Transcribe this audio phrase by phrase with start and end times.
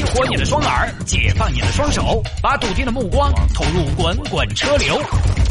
[0.00, 4.98] 激活你的双耳，解放你的双手，把笃定的目光投入滚滚车流。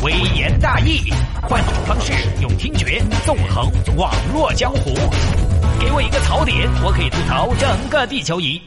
[0.02, 2.12] 微言大义，换种方式
[2.42, 4.92] 用听觉纵横网络江湖。
[5.80, 8.60] 给我一个槽点，我可以吐槽整个地球仪。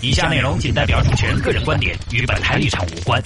[0.00, 3.22] 以下内容仅代表主持人个人观点，与本台立场无关。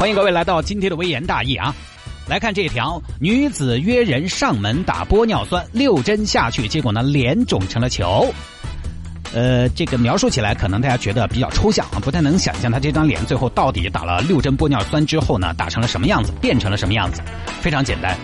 [0.00, 1.72] 欢迎各位来到今天的微言大义啊！
[2.28, 8.32] 来看这条：女子约人上门打玻尿酸，六针下去，结果呢脸肿成了球。
[9.34, 17.22] 呃，这个描述起来可能大家觉得比较抽象啊，不太能想象她这张脸最后到底打了六针玻尿酸之后呢，打成了什么样子，变成了什么样子。
[17.60, 18.16] 非常简单。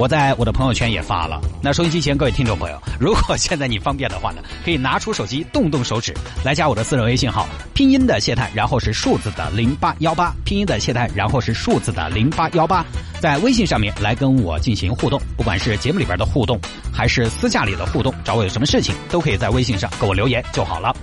[0.00, 1.38] 我在我的朋友圈也发了。
[1.60, 12.82] 那收音机前各位听众朋友，如果现在你方便的话呢，可以拿出手机，动动手指来加我的私人微信号，拼音的谢探，然后是数字的零八幺八，拼音的谢探，然后是数字的零八幺八，
[13.20, 16.58] 在微信上面来跟我进行互动，不管是节目里边的互动，
[16.90, 20.96] 还是私下里的互动，找我有什么事情，都可以在微信上给我留言就好了。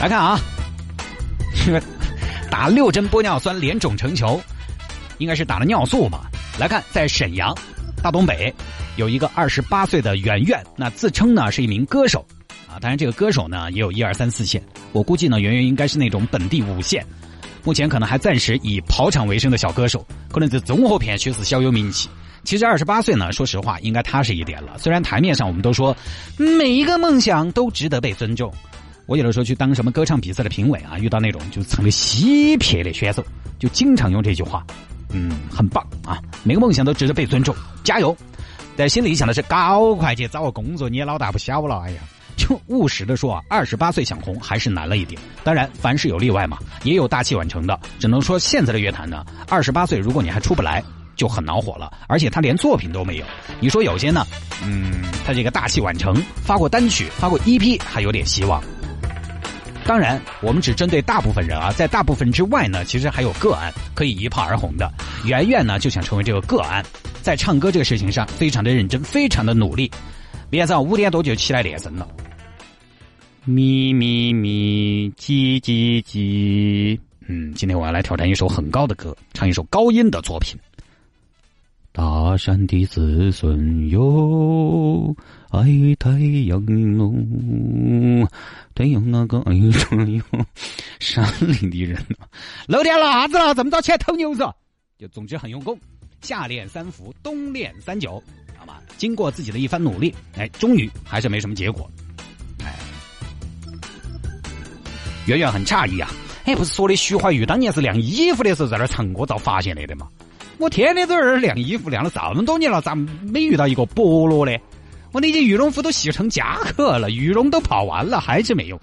[0.00, 0.36] 来看啊，
[2.50, 4.40] 打六针玻尿酸，脸肿成球，
[5.18, 6.27] 应该是打了尿素吧。
[6.58, 7.56] 来看，在沈阳，
[8.02, 8.52] 大东北，
[8.96, 12.26] 有一个二十八岁的圆圆，那自称呢是一名歌手，
[12.66, 17.06] 啊，当然这个歌手呢也有一二三四线，我估计呢圆圆应该是那种本地五线，
[17.62, 22.08] 目前可能还暂时以跑场为生的小歌手，可能在综合片确实小有名气。
[22.42, 24.76] 其实二十八岁呢，说实话应该踏实一点了。
[24.78, 25.96] 虽然台面上我们都说
[26.36, 28.52] 每一个梦想都值得被尊重，
[29.06, 33.24] 我有的时候去当什么歌唱比赛的评委啊，遇到那种就成了西撇的选手，
[33.60, 34.66] 就经常用这句话。
[35.10, 36.18] 嗯，很棒啊！
[36.44, 38.16] 每个梦想都值得被尊重，加油！
[38.76, 41.80] 在心里想的是，赶快去找个工作，你也老大不小了。
[41.80, 42.02] 哎呀，
[42.36, 45.20] 就务实的说啊，二十八岁想红还是难了一点。
[45.42, 47.78] 当然，凡事有例外嘛，也有大器晚成的。
[47.98, 50.82] 只能说现在的乐坛呢，二十八岁如果你还出不来，
[51.16, 51.90] 就很恼火了。
[52.06, 53.24] 而且他连作品都没有。
[53.58, 54.24] 你说有些呢，
[54.64, 58.62] 嗯，他这个大器晚成，发过单曲，发过 EP，还有点希望。
[59.88, 64.92] 当然，我们只针对大部分人啊，在大部分之外呢，其实还有个案可以一炮而红的。
[65.24, 66.84] 圆圆呢就想成为这个个案，
[67.22, 69.90] 在唱歌这个事情上非常的认真，非常的努力。
[70.50, 72.06] 明天早上五点多就起来练声了。
[73.46, 77.00] 咪咪咪，叽叽叽。
[77.26, 80.54] 嗯，今天我要来挑战一首很高的歌，唱一首高音的作品。
[81.98, 85.16] 大山的子孙哟，
[85.50, 85.66] 爱
[85.98, 86.10] 太
[86.46, 86.64] 阳
[86.96, 87.12] 喽。
[88.72, 89.68] 太阳那个哎呦
[90.06, 90.22] 呦，
[91.00, 92.00] 山里的人
[92.68, 94.48] 漏点辣子了，这么早起来偷牛子？
[94.96, 95.76] 就总之很用功，
[96.20, 98.22] 夏练三伏，冬练三九，
[98.56, 98.80] 好吧？
[98.96, 101.90] 经过自己的一番努力，哎，终于还是没什么结果。
[102.62, 102.76] 哎，
[105.26, 106.08] 圆圆很诧异啊！
[106.44, 110.06] 哎，不是说的徐怀钰当年是晾衣服的时候在那唱歌遭发现了的吗？
[110.58, 114.60] 我天天在这儿晾衣服，晾了这么多年了，咋没遇到一个菠萝嘞？
[115.12, 118.78] 我那件羽绒服都洗成夹克了，羽绒都跑完了，还是没用。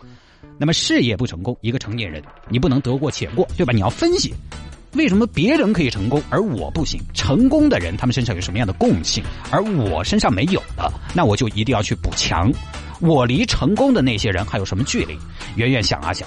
[0.58, 3.74] 那么事业不成功，一个成年人，你不能得过且过，对吧？
[3.74, 4.34] 你要分析，
[4.94, 7.02] 为什么别人可以成功，而我不行？
[7.14, 9.22] 成功的人他们身上有什么样的共性，
[9.52, 12.50] 而我身上没有的，那我就一定要去补强。
[13.02, 15.18] 我离成功的那些人还有什么距离？
[15.58, 16.26] 远远想啊想。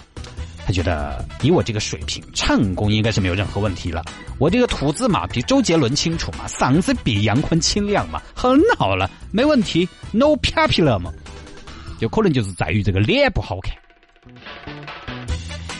[0.68, 4.04] 他觉得以我这个水平，唱功应该是没有任何问题了。
[4.36, 11.10] 我这个吐字嘛，比周杰伦清楚嘛，嗓子比杨坤清亮嘛，很好了，没问题，no problem 嘛。
[11.98, 13.74] 就可能就是在于这个脸不好看。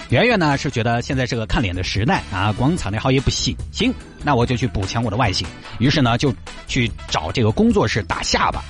[0.09, 3.93] 圆圆呢是觉得现在是个看脸的时代啊，广场那好也不行，行，
[4.25, 5.47] 那我就去补强我的外形。
[5.81, 6.33] 于是呢就
[6.67, 8.65] 去找这个工作室打下巴。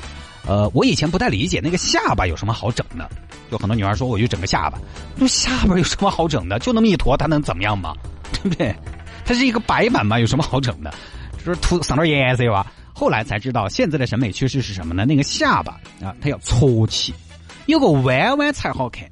[0.49, 3.09] 呃，我以前不太理解那个下巴有什么好整的。
[3.51, 4.79] 有很多女孩说我就整个下巴，
[5.15, 6.59] 那下巴有什么好整的？
[6.59, 7.95] 就那么一坨，它能怎么样嘛？
[8.33, 8.75] 对不对？
[9.25, 10.93] 它是一个白板嘛，有什么好整的？
[11.45, 12.67] 就是涂上点颜色吧。
[12.93, 15.05] 后来才知道，现在的审美趋势是什么呢？
[15.07, 17.15] 那个下巴啊，它要搓起，
[17.67, 19.09] 有个弯弯才好看。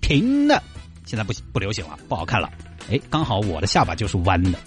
[0.00, 0.62] 平的
[1.04, 2.48] 现在不不流行了，不好看了。
[2.90, 4.58] 哎，刚好我的下巴就是弯的，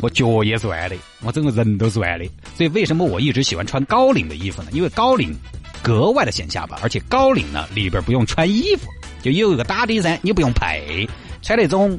[0.00, 2.26] 我脚也是弯的，我整个人都是弯的。
[2.54, 4.68] 所以为什么我一直喜欢穿高领的衣服呢？
[4.72, 5.34] 因为高领。
[5.82, 8.88] 格外的显下巴，而且高领呢里边不用穿衣服，
[9.22, 11.08] 就有一个打底衫，你不用配。
[11.42, 11.96] 穿那种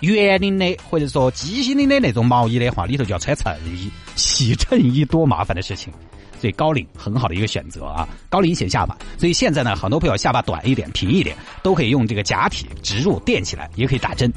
[0.00, 5.92] 圆领的或者说鸡心领的那种毛衣的话，里头就要穿衬衣，洗衬衣多麻烦的事情。
[6.40, 8.98] 所以高领很好的一个选择啊，高领显下巴。
[9.16, 14.32] 所以现在呢，很多朋友下巴短一点、平一点，都可以用这个假体植入垫起来，也可以打针。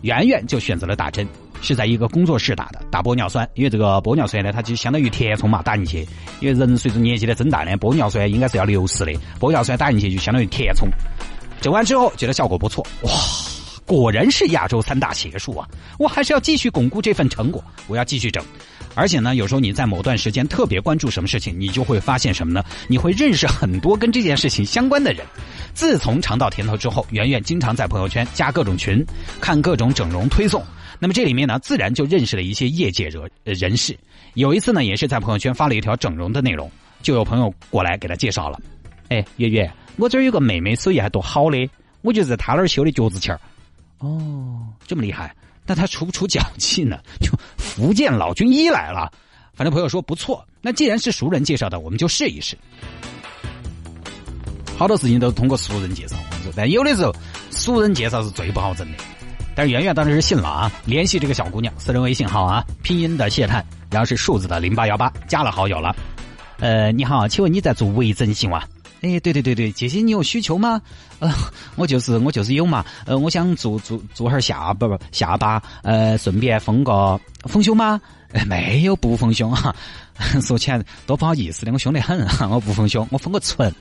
[0.00, 1.28] 圆圆就选择了打针。
[1.64, 6.06] 是在一个工作室打的，打玻尿酸，因为这个玻尿酸呢，它就相当于填充嘛，打进去。
[6.40, 10.86] 因为人随着年纪的增大呢，玻尿酸应该是要流失的，玻尿酸打进去就相当于填充。
[11.62, 13.10] 整完之后觉得效果不错，哇，
[13.86, 15.66] 果然是亚洲三大邪术啊！
[15.98, 18.44] 我还是要继续巩固这份成果，我要继续整。
[18.94, 22.62] 而且呢，有时候你在某段时间特别关注什么事情，你就会发现什么呢？
[22.86, 25.26] 你会认识很多跟这件事情相关的人。
[25.72, 29.04] 自从尝到甜头之后，圆圆经常在朋友圈加各种群，
[29.40, 30.62] 看各种整容推送。
[30.98, 33.98] 那么这里面呢，自然就认识了一些业界人人士。
[34.34, 36.70] 有一次呢，也是在朋友圈发了一条整容的内容，
[37.02, 38.60] 就有朋友过来给他介绍了。
[39.08, 41.68] 哎，月月，我这儿有个妹妹，手艺还多好的，
[42.02, 43.40] 我就在她那儿修的脚趾儿。
[43.98, 45.34] 哦，这么厉害。
[45.66, 46.98] 那他出不出脚气呢？
[47.20, 49.10] 就福建老军医来了，
[49.54, 50.46] 反正朋友说不错。
[50.60, 52.56] 那既然是熟人介绍的，我们就试一试。
[54.76, 56.16] 好多事情都是通过熟人介绍，
[56.54, 57.14] 但有的时候
[57.50, 58.98] 熟人介绍是最不好整的。
[59.54, 65.94] 但是圆圆当时是信了啊，联系这个小姑娘私人微信号啊，拼音的谢探，然后是数字的零八幺八，加了好友了。
[66.58, 68.62] 呃，你好，请问你在做微整形吗？
[69.02, 70.80] 哎，对对对对，姐姐，你有需求吗？
[71.18, 71.30] 呃，
[71.76, 72.84] 我就是我就是有嘛。
[73.04, 78.00] 呃，我想做做做哈下巴下巴，呃，顺便丰个丰胸吗？
[78.46, 79.74] 没有不丰胸哈，
[80.42, 82.18] 说起来多不好意思的，我凶得很，
[82.50, 83.72] 我不丰胸，我丰个唇。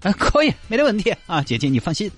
[0.00, 2.10] 呃，可以，没得问题啊，姐姐你放心。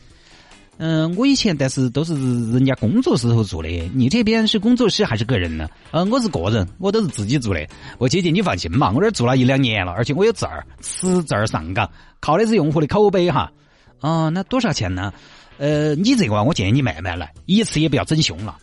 [0.79, 2.15] 嗯，我以前但是都是
[2.51, 5.69] 人家工作时候做的，你这边是工作室还是个人呢？
[5.93, 7.65] 嗯，我是个人，我都是自己做的。
[7.99, 11.89] 我姐姐你放心嘛，我这儿做了一两年了，而且我有证儿，持证上岗，
[12.21, 13.53] 靠的是用户的口碑哈。
[14.01, 15.13] 哦，那多少钱呢？
[15.59, 18.57] 呃，你这个我建议你慢慢来，一次也不要整凶了。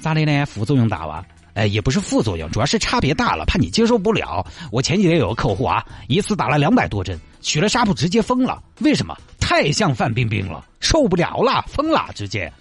[0.00, 0.44] 咋的呢？
[0.46, 1.24] 副作用大哇？
[1.54, 4.44] 哎，也不是副作用，主要是差别大了，怕你接受不了。
[4.70, 8.62] 我前几天有个客户啊，一次打了两百多针，取了纱布直接疯了。
[8.80, 9.16] 为什么？
[9.40, 12.52] 太像范冰冰了，受不了了，疯了，直接。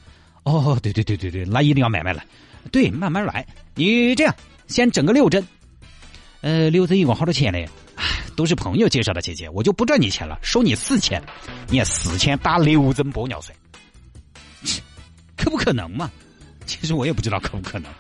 [0.44, 2.24] 哦，对对对对对，那一定要买卖了，
[2.72, 3.46] 对，慢慢来。
[3.76, 4.36] 你这样，
[4.68, 5.46] 先整个六针。
[6.42, 7.66] 呃，六针一共好多钱呢？
[8.36, 11.22] 都是朋友介绍的，姐姐，我就不赚你钱了，收你四千。
[11.68, 13.56] 你四千打六针玻尿酸，
[15.38, 16.12] 可不可能嘛？
[16.66, 17.92] 其实我也不知道可不可能。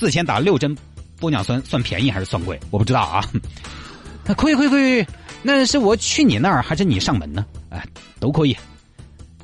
[0.00, 0.74] 四千打六针
[1.20, 2.58] 玻尿酸算便宜还是算贵？
[2.70, 3.22] 我不知道啊。
[4.34, 5.06] 可以可以可以，
[5.42, 7.44] 那是我去你那儿还是你上门呢？
[7.68, 7.84] 哎，
[8.18, 8.56] 都可以。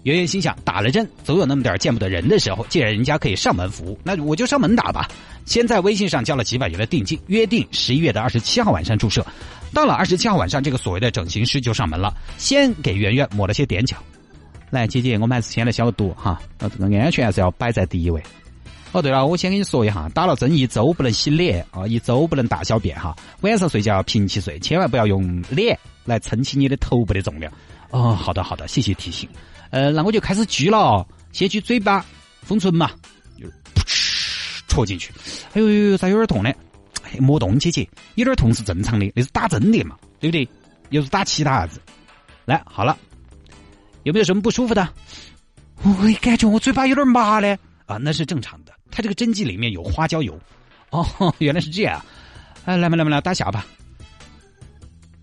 [0.04, 5.06] 圆圆心想，打了针总有那么点见不得人的时候，既然人家可以上门服务，那我就上门打吧。
[5.44, 9.22] 先在微信上交了几百元的定金，约定十一月的二十七号晚上注射。
[9.74, 13.98] 到了二十七号晚上，这个所谓的整形师就上门了，先给圆圆抹了些点角。
[14.70, 18.22] 来，姐姐，我们还是先来消毒哈，那这个安全还是要摆在第一位。
[18.96, 23.14] 哦，对了，我先跟你说一下，打了针一周不能洗脸啊，一周不能大小便哈。
[23.42, 27.52] 晚上睡觉平起睡，千万不要用脸来撑起你的头部的重量。
[27.90, 29.28] 哦，好的好的，谢谢提醒。
[29.68, 32.02] 呃，那我就开始锯了，先锯嘴巴、
[32.40, 32.90] 丰唇嘛，
[33.38, 35.12] 就噗嗤戳进去。
[35.52, 36.50] 哎呦呦，咋有点痛呢？
[37.02, 40.48] 哎，莫动，姐姐，有点痛是正常的，那是打针的嘛，对不对？
[40.88, 41.82] 又是打其他啥子？
[42.46, 42.96] 来，好了，
[44.04, 44.88] 有没有什么不舒服的？
[45.82, 45.92] 我
[46.22, 47.58] 感觉我嘴巴有点麻嘞。
[47.84, 48.72] 啊，那是正常的。
[48.90, 50.38] 它这个针剂里面有花椒油，
[50.90, 51.06] 哦，
[51.38, 52.02] 原来是这样。
[52.64, 53.64] 哎，来嘛来嘛来，打下巴，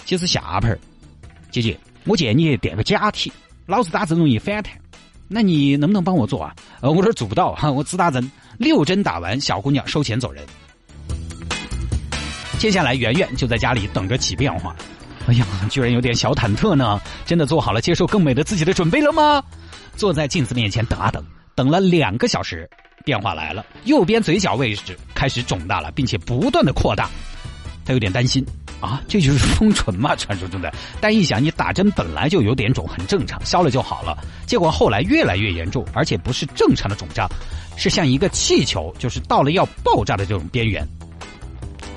[0.06, 0.80] 其实下盘儿，
[1.51, 3.31] 姐姐，我建议你垫个假体，
[3.65, 4.74] 老是打针容易反弹。
[5.27, 6.56] 那你能不能帮我做啊？
[6.81, 10.45] 呃，我这做不到哈， 我只打针，六针打完，小姑娘收钱走人。
[12.59, 14.75] 接下来，圆圆就在家里等着起变化。
[15.25, 19.44] 哎呀，居然有点小忐忑呢，真的做好了接受更美的自己的准备了吗？
[19.95, 21.24] 坐在镜子面前等啊等，
[21.56, 22.70] 等了两个小时。
[23.06, 27.10] 变化来了，右边嘴角位置开始肿大了，并且不断的扩大，
[27.84, 28.46] 他有点担心
[28.80, 30.74] 啊，这就是 丰唇嘛，传说中的。
[31.02, 34.18] 但一想，你打针本来就有点肿，很正常，消了就好了。
[34.45, 37.28] 结果后来越来越严重，而且不是正常的肿胀，
[37.76, 40.88] 是像一个气球，就是到了要爆炸的这种边缘。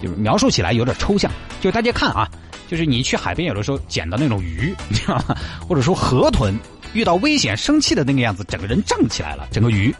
[0.02, 2.28] 就是描述起来有点抽象，就大家看啊，
[2.66, 5.36] 就是你去海边有的时候捡到那种鱼，你知道吗
[5.68, 6.52] 或者说河豚
[6.96, 9.94] 遇到危险生气的那个样子，整个人胀起来了，整个鱼。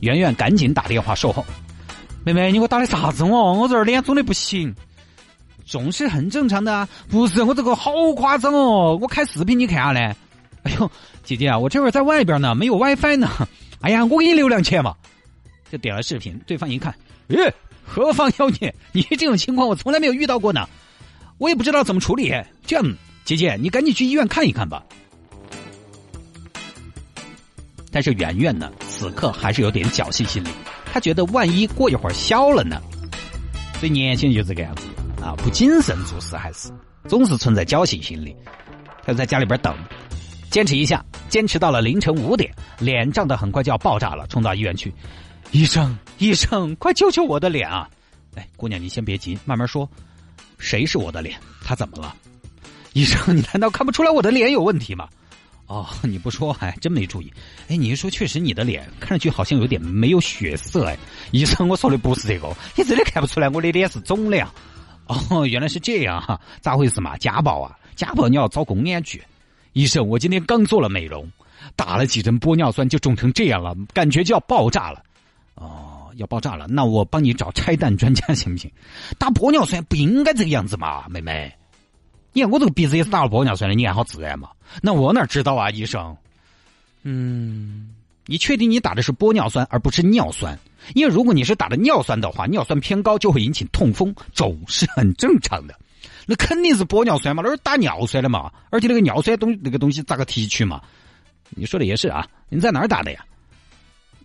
[0.00, 1.44] 圆圆赶紧打电话售后，
[2.22, 3.54] 妹妹，你给我打的啥子哦？
[3.54, 4.74] 我这儿脸肿的不行，
[5.64, 6.88] 肿是很正常的啊。
[7.08, 10.14] 不是我这个好夸张哦，我开视频你看下嘞。
[10.62, 10.90] 哎呦，
[11.24, 13.28] 姐姐啊，我这会儿在外边呢，没有 WiFi 呢。
[13.80, 14.94] 哎呀，我给你流量钱嘛。
[15.72, 16.94] 就点了视频，对方一看，
[17.28, 17.52] 咦，
[17.84, 18.72] 何方妖孽？
[18.92, 20.68] 你这种情况我从来没有遇到过呢，
[21.38, 22.32] 我也不知道怎么处理。
[22.66, 24.84] 这样，姐姐你赶紧去医院看一看吧。
[27.96, 30.50] 但是圆圆呢，此刻还是有点侥幸心理，
[30.84, 32.78] 他觉得万一过一会儿消了呢？
[33.80, 34.82] 所以年轻人就这个样子
[35.22, 36.70] 啊，不谨慎做事还是
[37.08, 38.36] 总是存在侥幸心理。
[39.02, 39.74] 他在家里边等，
[40.50, 44.92] 坚持一下，坚持到了凌晨五点，脸胀得很快就要爆炸了，冲到医院去。
[45.50, 47.88] 医生，医生，快救救我的脸啊！
[48.34, 49.88] 哎，姑娘，你先别急，慢慢说。
[50.58, 51.34] 谁是我的脸？
[51.64, 52.14] 他怎么了？
[52.92, 55.08] 医生，你难道看不出来我的脸有问题吗？
[55.66, 57.32] 哦， 你不说还真没注意。
[57.68, 60.86] 哎，你一说，确实你的脸看上去好像有点没有血色。
[60.86, 60.96] 哎，
[61.32, 64.52] 医生，我说的不是这个，你真的看不出来我的脸是肿的呀？
[65.06, 67.16] 哦，原来是这样哈，咋回事嘛？
[67.16, 67.76] 家暴啊？
[67.94, 69.22] 家暴你要找公安局。
[69.72, 71.30] 医生，我今天刚做了美容，
[71.74, 75.02] 打了几针玻尿酸就肿成这样了，感觉就要爆炸了。
[75.54, 78.70] 哦，要爆炸了，那我帮你找拆弹专家行不行？
[79.18, 81.52] 打玻尿酸不应该这个样子嘛，妹妹。
[82.36, 84.50] 你看我这个鼻子也是打了玻尿酸的，你看好自然嘛？
[84.82, 86.14] 那我哪知道啊，医生？
[87.02, 87.94] 嗯，
[88.26, 90.58] 你确定你打的是玻尿酸而不是尿酸？
[90.94, 95.74] 因为如果你是打的尿酸的话，尿酸偏高就会引起痛风肿，是很正常的。
[96.26, 98.52] 那肯定是玻尿酸嘛，那是打尿酸的嘛。
[98.68, 100.82] 而且那个尿酸东那个东西咋个提取嘛？
[101.48, 102.28] 你说的也是啊。
[102.50, 103.24] 你在哪儿打的呀？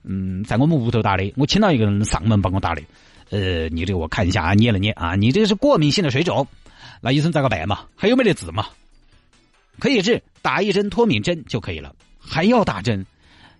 [0.03, 2.81] 嗯，在我们屋头打的，我请到一个人上门帮我打的。
[3.29, 6.45] 呃，你这个我看一下啊，捏了捏啊，你这个是过敏性的水肿。
[7.01, 7.79] 那医生咋个办嘛？
[7.95, 8.67] 还有没得治嘛？
[9.79, 11.93] 可以治，打一针脱敏针就可以了。
[12.19, 13.03] 还要打针？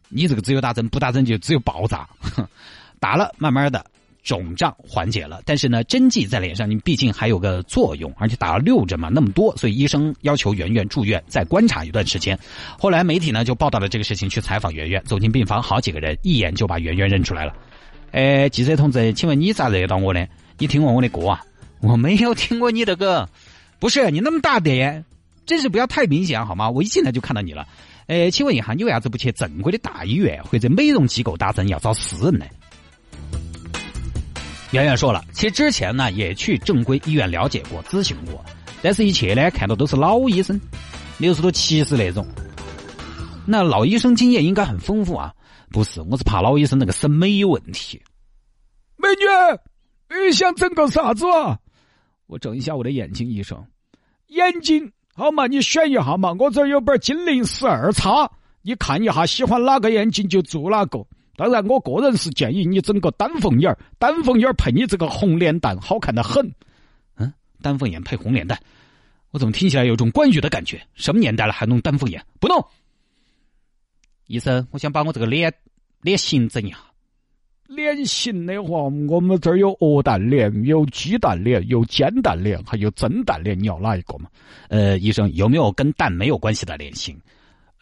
[0.09, 2.07] 你这个只有打针，不打针就只有爆炸。
[2.99, 3.83] 打了，慢慢的
[4.23, 5.41] 肿胀缓解了。
[5.43, 12.37] 但是呢，针剂在脸上，你毕竟还有个作用，而且打了六针嘛，那么多，所以医生要求圆圆住院再观察一段时间。
[12.77, 17.55] 后来媒体呢就报道了这个事情，去采访圆圆，走进病房，好几个人一眼就把圆圆认出来了。
[18.11, 20.23] 哎，记者同志，请问你咋认到我呢？
[20.59, 21.41] 你听过我的歌啊？
[21.81, 23.27] 我没有听过你的歌，
[23.79, 25.03] 不是你那么大点，
[25.45, 26.69] 真是不要太明显好吗？
[26.69, 27.67] 我一进来就看到你了。
[28.07, 32.45] 哎，请问一下，你为啥子不去正规的大医院或者美容机构打针，要找私人呢？
[34.71, 38.43] 圆圆说了，其实之前呢也去正规医院了解过、咨询过，
[38.81, 40.59] 但是一切呢看到都是老医生，
[41.17, 42.25] 六十多、七十那种。
[43.45, 45.33] 那老医生经验应该很丰富啊？
[45.71, 48.01] 不是，我是怕老医生那个审美有问题。
[48.97, 51.57] 美女，你想整个啥子啊？
[52.31, 53.61] 我整一下我的眼睛，医生。
[54.27, 55.47] 眼睛好嘛？
[55.47, 56.31] 你选一下嘛。
[56.39, 61.05] 我这儿有本金陵十二叉，你看一下，喜欢哪个眼睛就做哪个。
[61.35, 66.49] 当然，我个人是建议你整个丹凤眼儿，丹凤眼儿配你这个红脸蛋，好看的很。
[67.17, 68.57] 嗯，丹凤眼配红脸蛋，
[69.31, 70.81] 我怎么听起来有种关羽的感觉？
[70.93, 72.25] 什么年代了还弄丹凤眼？
[72.39, 72.65] 不弄。
[74.27, 75.53] 医生，我想把我这个脸
[75.99, 76.77] 脸型整一下。
[77.75, 84.29] 脸型的话，我们这儿有鹅蛋脸，有鸡蛋脸，有煎蛋脸，还有蒸蛋脸，你要哪一个嘛？
[84.67, 87.17] 呃，医生有没有跟蛋没有关系的脸型？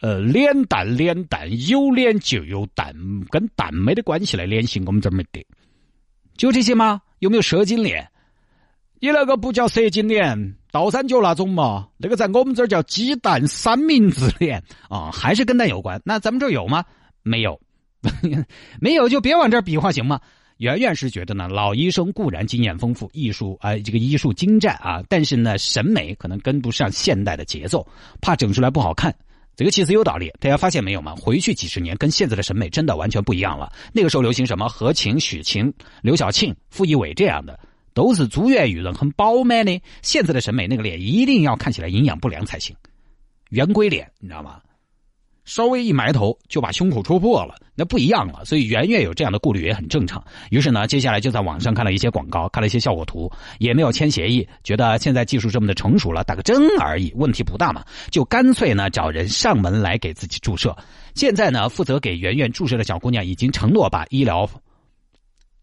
[0.00, 2.94] 呃，脸蛋脸蛋，有脸就有蛋，
[3.30, 5.44] 跟蛋没得关系的脸型我们这儿没得。
[6.36, 7.02] 就这些吗？
[7.18, 8.08] 有没有蛇精脸？
[9.00, 11.88] 你那个不叫蛇精脸，倒三角那种嘛？
[11.98, 16.00] 那个在我们这儿叫鸡蛋三明治脸啊，还是跟蛋有关？
[16.04, 16.84] 那咱们这儿有吗？
[17.22, 17.60] 没有。
[18.80, 20.20] 没有就别往这儿比划行吗？
[20.58, 27.86] 圆圆是觉得呢，老医生固然经验丰富，艺术啊这个医术精湛啊，但是呢审美可能跟不上现代的节奏，
[28.20, 29.14] 怕整出来不好看。
[29.56, 31.14] 这个其实有道理，大家发现没有吗？
[31.16, 33.72] 回去几十年跟现在的审美真的完全不一样了。
[33.92, 37.58] 那个时候流行什么何晴、许晴、刘晓庆、傅艺伟这样的，
[37.94, 39.80] 都是珠圆玉润、很饱满的。
[40.02, 42.76] 现在的审美，那个脸一定要看起来营养不良才行，
[43.48, 44.60] 圆规脸，你知道吗？
[45.50, 48.44] 稍微一埋头就把胸口戳破了，那不一样了。
[48.44, 50.22] 所以圆圆有这样的顾虑也很正常。
[50.50, 53.28] 于是呢，接下来就在网上看了一些广告，看了一些效果图，
[53.58, 60.72] 也没有签协议，觉得现在技术这么的成熟了，打个针而已，问题不大嘛，就干脆呢找人上门来给自己注射。
[61.16, 64.48] 现在呢，负责给圆圆注射的小姑娘已经承诺把医疗。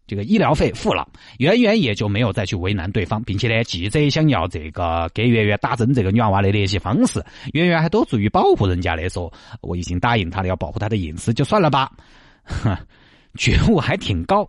[0.08, 1.06] 这个医疗费付了，
[1.38, 7.22] 圆圆也就没有再去为难对方，并且呢，记者想要这个给圆圆打针这个女娃娃的联系方式，
[7.52, 11.92] 圆圆还都出于保护人家的说，我已经答应他了，要保护他的隐私，就算了吧。
[12.44, 12.74] 哼
[13.36, 14.48] 觉悟还挺高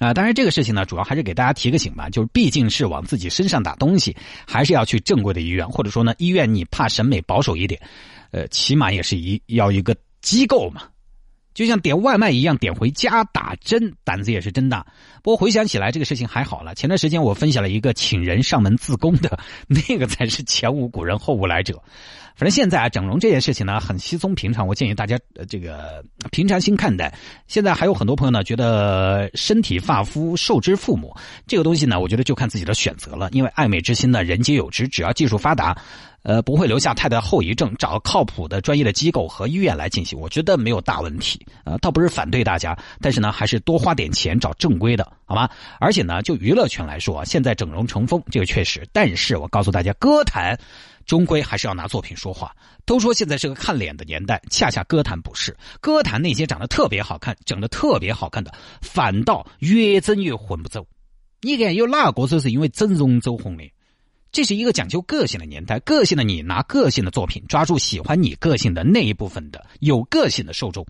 [0.00, 0.12] 啊！
[0.12, 7.80] 当然，这个事情呢，主要还是给大家提个醒吧，就是毕竟是往自己身上打东西，还是要去正规的医院，或者说呢，医院你怕审美保守一点，
[8.32, 10.82] 呃，起码也是一要一个机构嘛。
[11.54, 14.86] 就像点外卖一样，点回家打针，胆子也是真大。
[15.22, 16.74] 不过回想起来，这个事情还好了。
[16.74, 21.82] 前段时间我分享了一个请人上门自宫的， 那个才是前无古人后无来者。
[22.40, 24.66] 反正现在啊，整容这件事情呢，很稀松平常。
[24.66, 27.14] 我建议大家呃，这个平常心看待。
[27.48, 31.14] 现在还有很多朋友呢，觉得身体发肤受之父母，
[31.46, 33.28] 这个东西呢，我觉得就看自己的选择了。
[33.32, 35.76] 因为爱美之心呢，人皆有之，只要技术发达。
[36.22, 41.40] 呃，不会留下太大后遗症，找靠谱的专业的机构和医院来进行，我觉得没有大问题。
[41.64, 45.48] 呃，倒不是反对大家，但是呢，还是多花点钱找正规的，好吗？
[45.78, 48.84] 而且呢，就娱乐圈来说，现在整容成风，这个确实。
[48.92, 50.58] 但是我告诉大家，歌坛
[51.06, 52.52] 终归还是要拿作品说话。
[52.84, 55.56] 都说现在是个看脸的年代，恰恰歌坛不是。
[55.80, 60.84] 歌坛那些长得特别好看、整的特别好看的，反倒越整越混不走。
[61.42, 63.62] 你看，有哪个歌手是因为整容走红的？
[64.32, 70.86] 这是一个讲究个性的年代，个性的你拿个性的作品抓住喜欢你个性的那一部分的有个性的受众。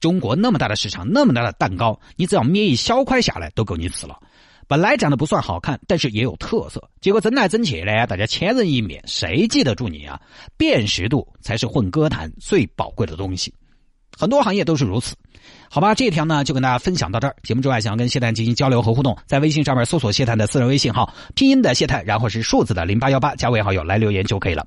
[0.00, 4.18] 中国那么大的市场，那么大的蛋糕，你只要捏一小块下来，都够你吃了。
[4.66, 10.20] 本来长得不算好看，但是也有特色，结果争来争去呢，大家千人一面，谁记得住你啊？
[10.56, 13.52] 辨识度才是混歌坛最宝贵的东西，
[14.18, 15.14] 很多行业都是如此。
[15.70, 17.34] 好吧，这一条呢就跟大家分享到这儿。
[17.42, 24.64] 节目之外，想要跟谢探进行交流和互动，在微信上面搜索谢探的私人微信号，拼音的谢探，然后是数字的零八幺八，加为好友来留言就可以了。